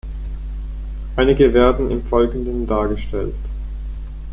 [1.15, 3.35] Einige werden im Folgenden dargestellt.